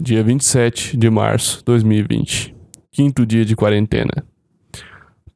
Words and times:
dia 0.00 0.24
27 0.24 0.96
de 0.96 1.10
março 1.10 1.62
2020, 1.62 2.54
quinto 2.90 3.26
dia 3.26 3.44
de 3.44 3.54
quarentena. 3.54 4.24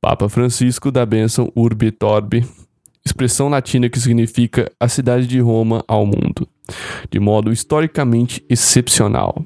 Papa 0.00 0.26
Francisco 0.26 0.90
da 0.90 1.04
bênção 1.04 1.52
Urbi 1.54 1.88
et 1.88 2.02
Orbi, 2.02 2.46
expressão 3.04 3.50
latina 3.50 3.90
que 3.90 4.00
significa 4.00 4.72
a 4.80 4.88
cidade 4.88 5.27
de 5.27 5.38
Roma 5.38 5.85
ao 5.87 6.06
mundo, 6.06 6.48
de 7.11 7.21
modo 7.21 7.53
historicamente 7.53 8.42
excepcional. 8.48 9.45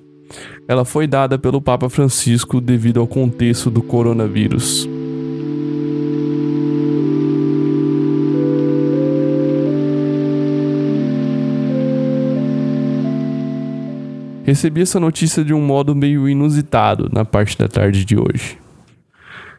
Ela 0.69 0.85
foi 0.85 1.09
dada 1.09 1.37
pelo 1.37 1.61
Papa 1.61 1.89
Francisco 1.89 2.61
devido 2.61 3.01
ao 3.01 3.07
contexto 3.09 3.71
do 3.71 3.83
coronavírus. 3.83 4.89
Recebi 14.49 14.81
essa 14.81 14.99
notícia 14.99 15.45
de 15.45 15.53
um 15.53 15.61
modo 15.61 15.95
meio 15.95 16.27
inusitado 16.27 17.11
na 17.13 17.23
parte 17.23 17.59
da 17.59 17.69
tarde 17.69 18.03
de 18.03 18.19
hoje. 18.19 18.57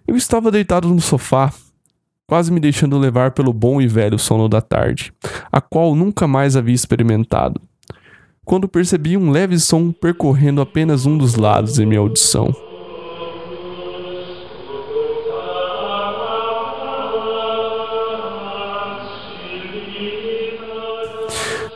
Eu 0.07 0.15
estava 0.15 0.49
deitado 0.49 0.87
no 0.89 0.99
sofá, 0.99 1.53
quase 2.25 2.51
me 2.51 2.59
deixando 2.59 2.97
levar 2.97 3.29
pelo 3.29 3.53
bom 3.53 3.79
e 3.79 3.87
velho 3.87 4.17
sono 4.17 4.49
da 4.49 4.61
tarde, 4.61 5.13
a 5.51 5.61
qual 5.61 5.93
nunca 5.93 6.27
mais 6.27 6.55
havia 6.55 6.73
experimentado, 6.73 7.61
quando 8.43 8.67
percebi 8.67 9.15
um 9.15 9.29
leve 9.29 9.59
som 9.59 9.91
percorrendo 9.91 10.59
apenas 10.59 11.05
um 11.05 11.15
dos 11.15 11.35
lados 11.35 11.77
em 11.77 11.85
minha 11.85 11.99
audição. 11.99 12.51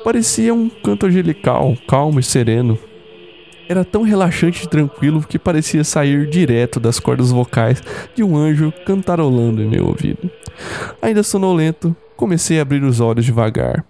Parecia 0.03 0.51
um 0.51 0.67
canto 0.67 1.05
angelical, 1.05 1.77
calmo 1.87 2.19
e 2.19 2.23
sereno, 2.23 2.75
era 3.73 3.83
tão 3.83 4.03
relaxante 4.03 4.65
e 4.65 4.69
tranquilo 4.69 5.25
que 5.27 5.39
parecia 5.39 5.83
sair 5.83 6.29
direto 6.29 6.79
das 6.79 6.99
cordas 6.99 7.31
vocais 7.31 7.81
de 8.15 8.23
um 8.23 8.37
anjo 8.37 8.71
cantarolando 8.85 9.63
em 9.63 9.67
meu 9.67 9.87
ouvido. 9.87 10.29
Ainda 11.01 11.23
sonolento, 11.23 11.95
comecei 12.15 12.59
a 12.59 12.61
abrir 12.61 12.83
os 12.83 12.99
olhos 12.99 13.25
devagar. 13.25 13.83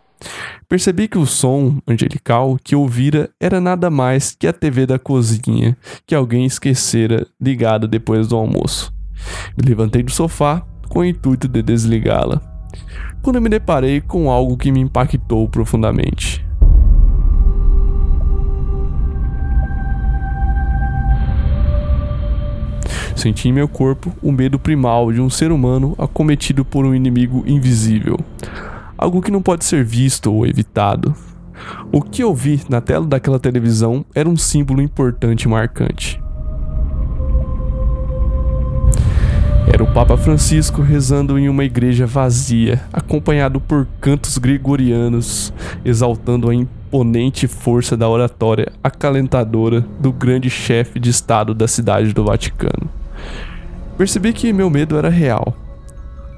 Percebi 0.70 1.10
que 1.10 1.18
o 1.18 1.26
som 1.26 1.80
angelical 1.86 2.58
que 2.64 2.78
ouvira 2.78 3.30
era 3.42 3.60
nada 3.60 3.90
mais 3.90 4.34
que 4.34 4.48
a 4.48 4.54
TV 4.54 4.86
da 4.86 4.98
cozinha 4.98 5.78
que 6.08 6.16
alguém 6.16 6.46
esquecera 6.46 7.28
ligada 7.40 7.86
depois 7.86 8.30
do 8.30 8.38
almoço. 8.38 8.94
Me 9.58 9.68
levantei 9.68 10.02
do 10.02 10.12
sofá 10.12 10.66
com 10.88 11.00
o 11.00 11.06
intuito 11.06 11.48
de 11.48 11.62
desligá-la, 11.62 12.42
quando 13.22 13.42
me 13.42 13.50
deparei 13.50 14.00
com 14.00 14.32
algo 14.32 14.56
que 14.56 14.72
me 14.72 14.80
impactou 14.80 15.50
profundamente. 15.50 16.43
Senti 23.24 23.48
em 23.48 23.54
meu 23.54 23.70
corpo 23.70 24.12
o 24.22 24.34
medo 24.34 24.60
primal 24.60 25.10
de 25.14 25.22
um 25.22 25.30
ser 25.30 25.50
humano 25.54 25.96
acometido 25.98 26.66
por 26.66 26.86
um 26.86 26.94
inimigo 26.94 27.42
invisível. 27.48 28.20
Algo 28.98 29.22
que 29.22 29.32
não 29.32 29.42
pode 29.42 29.64
ser 29.64 29.82
visto 29.82 30.30
ou 30.30 30.46
evitado. 30.46 31.16
O 31.90 32.02
que 32.02 32.22
eu 32.22 32.36
vi 32.36 32.60
na 32.68 32.82
tela 32.82 33.06
daquela 33.06 33.40
televisão 33.40 34.04
era 34.14 34.28
um 34.28 34.36
símbolo 34.36 34.82
importante 34.82 35.44
e 35.44 35.48
marcante. 35.48 36.22
Era 39.72 39.82
o 39.82 39.94
Papa 39.94 40.18
Francisco 40.18 40.82
rezando 40.82 41.40
em 41.40 41.48
uma 41.48 41.64
igreja 41.64 42.06
vazia, 42.06 42.82
acompanhado 42.92 43.62
por 43.62 43.88
cantos 44.02 44.38
gregorianos, 44.38 45.54
exaltando 45.86 46.50
a 46.50 46.54
imponente 46.54 47.48
força 47.48 47.96
da 47.96 48.10
oratória 48.10 48.70
acalentadora 48.84 49.80
do 49.98 50.12
grande 50.12 50.50
chefe 50.50 51.00
de 51.00 51.10
Estado 51.10 51.54
da 51.54 51.70
cidade 51.70 52.12
do 52.12 52.26
Vaticano. 52.26 52.93
Percebi 53.98 54.34
que 54.34 54.52
meu 54.54 54.70
medo 54.70 54.98
era 54.98 55.10
real. 55.10 55.56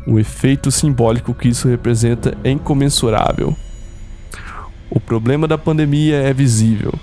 O 0.07 0.19
efeito 0.19 0.69
simbólico 0.71 1.33
que 1.33 1.47
isso 1.47 1.67
representa 1.67 2.37
é 2.43 2.51
incomensurável. 2.51 3.55
O 4.89 4.99
problema 4.99 5.47
da 5.47 5.57
pandemia 5.57 6.17
é 6.17 6.33
visível, 6.33 6.93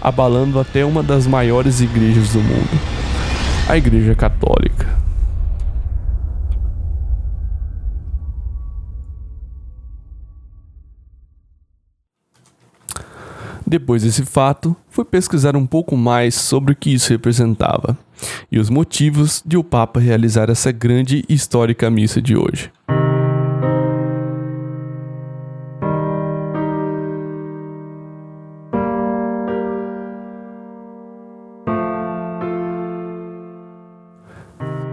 abalando 0.00 0.58
até 0.58 0.84
uma 0.84 1.02
das 1.02 1.26
maiores 1.26 1.80
igrejas 1.80 2.30
do 2.32 2.40
mundo 2.40 3.02
a 3.68 3.76
Igreja 3.76 4.14
Católica. 4.14 5.01
Depois 13.72 14.02
desse 14.02 14.26
fato, 14.26 14.76
fui 14.90 15.02
pesquisar 15.02 15.56
um 15.56 15.64
pouco 15.64 15.96
mais 15.96 16.34
sobre 16.34 16.74
o 16.74 16.76
que 16.76 16.92
isso 16.92 17.08
representava 17.08 17.96
e 18.50 18.58
os 18.58 18.68
motivos 18.68 19.42
de 19.46 19.56
o 19.56 19.64
Papa 19.64 19.98
realizar 19.98 20.50
essa 20.50 20.70
grande 20.70 21.24
e 21.26 21.32
histórica 21.32 21.88
missa 21.88 22.20
de 22.20 22.36
hoje. 22.36 22.70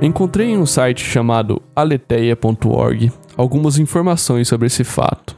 Encontrei 0.01 0.51
em 0.51 0.57
um 0.57 0.65
site 0.65 1.03
chamado 1.03 1.61
aleteia.org 1.75 3.11
algumas 3.35 3.77
informações 3.77 4.47
sobre 4.47 4.67
esse 4.67 4.85
fato. 4.85 5.35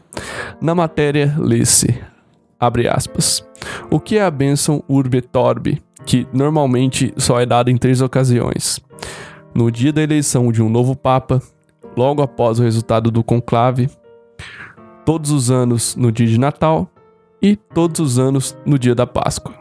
Na 0.62 0.76
matéria, 0.76 1.36
lê-se 1.40 2.00
abre 2.62 2.88
aspas. 2.88 3.44
O 3.90 4.00
que 4.00 4.18
é 4.18 4.24
a 4.24 4.30
bênção 4.30 4.84
Urbe 4.88 5.22
Torbe, 5.22 5.82
que 6.06 6.28
normalmente 6.32 7.12
só 7.18 7.40
é 7.40 7.46
dada 7.46 7.72
em 7.72 7.78
três 7.78 8.02
ocasiões? 8.02 8.80
No 9.54 9.72
dia 9.72 9.92
da 9.92 10.04
eleição 10.04 10.52
de 10.52 10.62
um 10.62 10.70
novo 10.70 10.96
Papa, 10.96 11.42
logo 11.98 12.22
após 12.22 12.60
o 12.60 12.64
resultado 12.64 13.10
do 13.10 13.24
conclave, 13.24 13.90
todos 15.04 15.32
os 15.32 15.50
anos 15.50 15.96
no 15.96 16.12
dia 16.12 16.28
de 16.28 16.40
Natal 16.40 16.88
e 17.42 17.56
todos 17.56 18.00
os 18.00 18.20
anos 18.20 18.56
no 18.64 18.78
dia 18.78 18.94
da 18.94 19.08
Páscoa. 19.08 19.56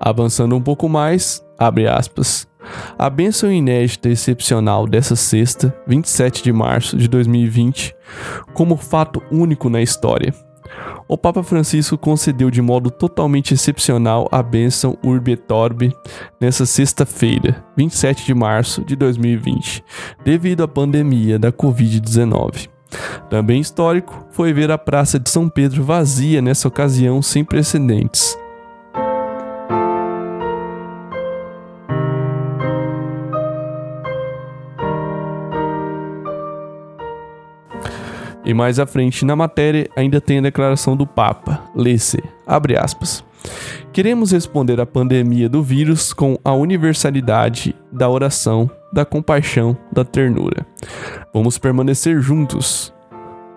Avançando 0.00 0.56
um 0.56 0.62
pouco 0.62 0.88
mais, 0.88 1.44
abre 1.58 1.86
aspas. 1.86 2.48
A 2.98 3.08
bênção 3.08 3.50
inédita 3.50 4.08
e 4.08 4.12
excepcional 4.12 4.86
dessa 4.86 5.14
sexta, 5.16 5.74
27 5.86 6.42
de 6.42 6.52
março 6.52 6.96
de 6.96 7.08
2020, 7.08 7.94
como 8.54 8.76
fato 8.76 9.22
único 9.30 9.70
na 9.70 9.80
história, 9.80 10.34
o 11.08 11.16
Papa 11.16 11.42
Francisco 11.42 11.96
concedeu 11.96 12.50
de 12.50 12.60
modo 12.60 12.90
totalmente 12.90 13.54
excepcional 13.54 14.28
a 14.30 14.42
bênção 14.42 14.98
Urbi 15.02 15.32
et 15.32 15.52
Orbi 15.52 15.92
nessa 16.38 16.66
sexta-feira, 16.66 17.64
27 17.76 18.26
de 18.26 18.34
março 18.34 18.84
de 18.84 18.94
2020, 18.94 19.82
devido 20.22 20.62
à 20.62 20.68
pandemia 20.68 21.38
da 21.38 21.50
Covid-19. 21.50 22.68
Também 23.30 23.60
histórico 23.60 24.26
foi 24.30 24.52
ver 24.52 24.70
a 24.70 24.78
Praça 24.78 25.18
de 25.18 25.30
São 25.30 25.48
Pedro 25.48 25.82
vazia 25.82 26.42
nessa 26.42 26.68
ocasião 26.68 27.22
sem 27.22 27.44
precedentes. 27.44 28.36
E 38.48 38.54
mais 38.54 38.80
à 38.80 38.86
frente 38.86 39.26
na 39.26 39.36
matéria 39.36 39.90
ainda 39.94 40.22
tem 40.22 40.38
a 40.38 40.42
declaração 40.42 40.96
do 40.96 41.06
Papa, 41.06 41.62
lê-se, 41.76 42.18
abre 42.46 42.78
aspas. 42.78 43.22
Queremos 43.92 44.32
responder 44.32 44.80
à 44.80 44.86
pandemia 44.86 45.50
do 45.50 45.62
vírus 45.62 46.14
com 46.14 46.38
a 46.42 46.54
universalidade 46.54 47.76
da 47.92 48.08
oração, 48.08 48.70
da 48.90 49.04
compaixão, 49.04 49.76
da 49.92 50.02
ternura. 50.02 50.66
Vamos 51.32 51.58
permanecer 51.58 52.22
juntos. 52.22 52.92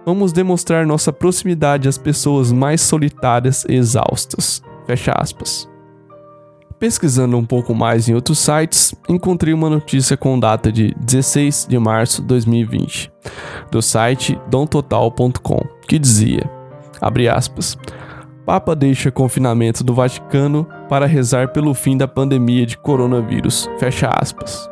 Vamos 0.05 0.33
demonstrar 0.33 0.85
nossa 0.85 1.13
proximidade 1.13 1.87
às 1.87 1.97
pessoas 1.97 2.51
mais 2.51 2.81
solitárias 2.81 3.63
e 3.69 3.75
exaustas. 3.75 4.61
Fecha 4.85 5.13
aspas. 5.13 5.70
Pesquisando 6.81 7.37
um 7.37 7.45
pouco 7.45 7.75
mais 7.75 8.09
em 8.09 8.15
outros 8.15 8.39
sites, 8.39 8.95
encontrei 9.07 9.53
uma 9.53 9.69
notícia 9.69 10.17
com 10.17 10.39
data 10.39 10.71
de 10.71 10.95
16 10.99 11.67
de 11.69 11.77
março 11.77 12.23
de 12.23 12.27
2020, 12.29 13.11
do 13.69 13.83
site 13.83 14.35
domtotal.com, 14.49 15.59
que 15.87 15.99
dizia, 15.99 16.49
abre 16.99 17.29
aspas, 17.29 17.77
Papa 18.47 18.75
deixa 18.75 19.11
confinamento 19.11 19.83
do 19.83 19.93
Vaticano 19.93 20.67
para 20.89 21.05
rezar 21.05 21.49
pelo 21.49 21.75
fim 21.75 21.95
da 21.95 22.07
pandemia 22.07 22.65
de 22.65 22.75
coronavírus, 22.79 23.69
fecha 23.77 24.09
aspas. 24.09 24.67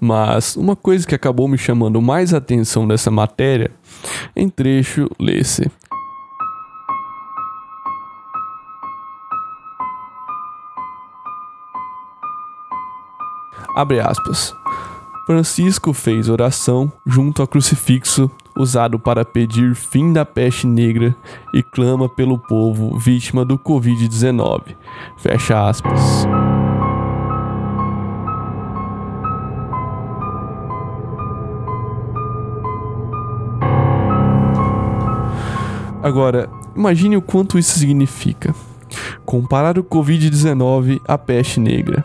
Mas 0.00 0.56
uma 0.56 0.74
coisa 0.74 1.06
que 1.06 1.14
acabou 1.14 1.46
me 1.46 1.58
chamando 1.58 2.00
mais 2.00 2.32
atenção 2.32 2.88
dessa 2.88 3.10
matéria, 3.10 3.70
em 4.34 4.48
trecho 4.48 5.06
lê-se: 5.20 5.70
Abre 13.74 14.00
aspas. 14.00 14.54
Francisco 15.26 15.92
fez 15.92 16.28
oração 16.28 16.92
junto 17.06 17.40
ao 17.40 17.48
crucifixo 17.48 18.30
usado 18.56 18.98
para 18.98 19.24
pedir 19.24 19.74
fim 19.74 20.12
da 20.12 20.24
peste 20.24 20.66
negra 20.66 21.14
e 21.54 21.62
clama 21.62 22.08
pelo 22.08 22.36
povo 22.36 22.98
vítima 22.98 23.44
do 23.44 23.56
Covid-19. 23.58 24.76
Fecha 25.16 25.68
aspas. 25.68 26.26
Agora, 36.02 36.50
imagine 36.74 37.16
o 37.16 37.22
quanto 37.22 37.58
isso 37.58 37.78
significa. 37.78 38.54
Comparar 39.24 39.78
o 39.78 39.84
Covid-19 39.84 41.00
à 41.06 41.16
peste 41.16 41.60
negra. 41.60 42.04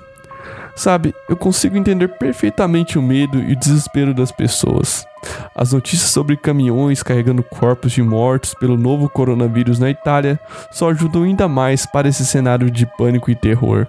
Sabe, 0.75 1.16
eu 1.30 1.38
consigo 1.38 1.77
entender 1.77 2.10
perfeitamente 2.10 3.00
o 3.00 3.01
medo 3.01 3.39
e 3.39 3.54
o 3.54 3.56
desespero 3.56 4.13
das 4.13 4.31
pessoas. 4.31 5.07
As 5.56 5.72
notícias 5.72 6.12
sobre 6.12 6.36
caminhões 6.36 7.01
carregando 7.01 7.42
corpos 7.42 7.94
de 7.94 8.04
mortos 8.04 8.54
pelo 8.54 8.77
novo 8.77 9.10
coronavírus 9.10 9.80
na 9.80 9.89
Itália 9.89 10.39
só 10.72 10.89
ajudam 10.89 11.24
ainda 11.24 11.48
mais 11.48 11.86
para 11.86 12.10
esse 12.10 12.25
cenário 12.25 12.69
de 12.69 12.86
pânico 12.86 13.31
e 13.31 13.36
terror. 13.36 13.88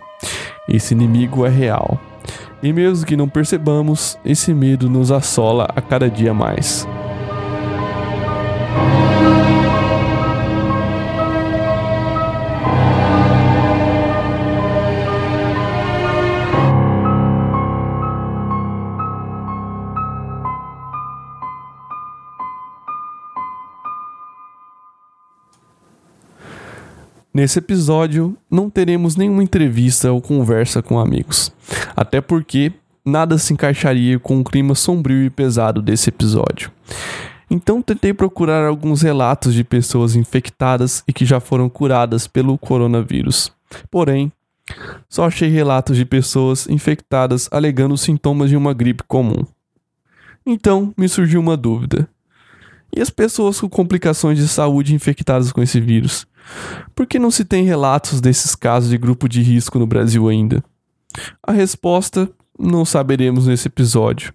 Esse 0.69 0.95
inimigo 0.95 1.45
é 1.45 1.51
real. 1.51 2.01
E 2.63 2.73
mesmo 2.73 3.05
que 3.05 3.17
não 3.17 3.29
percebamos, 3.29 4.17
esse 4.25 4.55
medo 4.55 4.89
nos 4.89 5.11
assola 5.11 5.69
a 5.75 5.83
cada 5.83 6.09
dia 6.09 6.33
mais. 6.33 6.87
Nesse 27.37 27.59
episódio, 27.59 28.35
não 28.51 28.71
teremos 28.71 29.15
nenhuma 29.15 29.43
entrevista 29.43 30.11
ou 30.11 30.23
conversa 30.23 30.81
com 30.81 30.99
amigos, 30.99 31.53
até 31.95 32.19
porque 32.19 32.73
nada 33.05 33.37
se 33.37 33.53
encaixaria 33.53 34.19
com 34.19 34.41
o 34.41 34.43
clima 34.43 34.75
sombrio 34.75 35.23
e 35.23 35.29
pesado 35.29 35.83
desse 35.83 36.09
episódio. 36.09 36.73
Então 37.51 37.83
tentei 37.83 38.15
procurar 38.15 38.67
alguns 38.67 39.03
relatos 39.03 39.53
de 39.53 39.63
pessoas 39.63 40.17
infectadas 40.17 41.05
e 41.07 41.13
que 41.13 41.27
já 41.27 41.39
foram 41.39 41.69
curadas 41.69 42.27
pelo 42.27 42.57
coronavírus. 42.57 43.53
Porém, 43.91 44.33
só 45.07 45.27
achei 45.27 45.51
relatos 45.51 45.99
de 45.99 46.07
pessoas 46.07 46.67
infectadas 46.71 47.51
alegando 47.53 47.99
sintomas 47.99 48.49
de 48.49 48.57
uma 48.57 48.73
gripe 48.73 49.05
comum. 49.07 49.45
Então 50.47 50.95
me 50.97 51.07
surgiu 51.07 51.43
uma 51.43 51.55
dúvida: 51.55 52.09
e 52.97 53.03
as 53.03 53.11
pessoas 53.11 53.61
com 53.61 53.69
complicações 53.69 54.39
de 54.39 54.49
saúde 54.49 54.95
infectadas 54.95 55.53
com 55.53 55.63
esse 55.63 55.79
vírus? 55.83 56.27
Por 56.95 57.07
que 57.07 57.19
não 57.19 57.31
se 57.31 57.45
tem 57.45 57.65
relatos 57.65 58.21
desses 58.21 58.55
casos 58.55 58.91
de 58.91 58.99
grupo 58.99 59.29
de 59.29 59.43
risco 59.43 59.79
no 59.79 59.87
Brasil 59.87 60.29
ainda? 60.29 60.63
A 61.43 61.53
resposta 61.53 62.31
não 62.59 62.85
saberemos 62.85 63.47
nesse 63.47 63.69
episódio. 63.69 64.33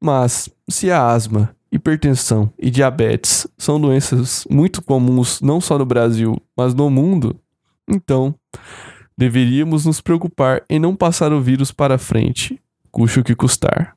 Mas 0.00 0.48
se 0.68 0.90
a 0.90 1.06
asma, 1.06 1.54
hipertensão 1.70 2.52
e 2.58 2.70
diabetes 2.70 3.46
são 3.56 3.80
doenças 3.80 4.46
muito 4.50 4.82
comuns 4.82 5.40
não 5.40 5.60
só 5.60 5.78
no 5.78 5.86
Brasil, 5.86 6.40
mas 6.56 6.74
no 6.74 6.90
mundo, 6.90 7.38
então 7.88 8.34
deveríamos 9.16 9.86
nos 9.86 10.00
preocupar 10.00 10.62
em 10.68 10.78
não 10.78 10.94
passar 10.94 11.32
o 11.32 11.40
vírus 11.40 11.72
para 11.72 11.98
frente, 11.98 12.60
custe 12.90 13.20
o 13.20 13.24
que 13.24 13.34
custar. 13.34 13.96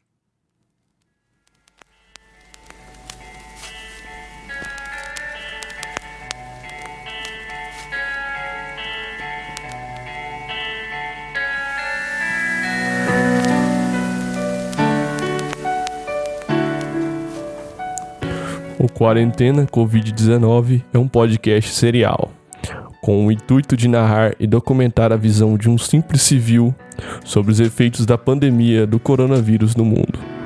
O 18.80 18.88
Quarentena 18.88 19.66
Covid-19 19.66 20.84
é 20.94 20.98
um 20.98 21.06
podcast 21.06 21.72
serial, 21.72 22.32
com 23.02 23.28
o 23.28 23.32
intuito 23.32 23.76
de 23.76 23.90
narrar 23.90 24.34
e 24.40 24.48
documentar 24.48 25.12
a 25.12 25.18
visão 25.18 25.58
de 25.58 25.70
um 25.70 25.78
simples 25.78 26.22
civil 26.22 26.74
sobre 27.26 27.52
os 27.52 27.60
efeitos 27.60 28.06
da 28.06 28.18
pandemia 28.18 28.88
do 28.88 28.98
coronavírus 28.98 29.76
no 29.76 29.84
mundo. 29.84 30.39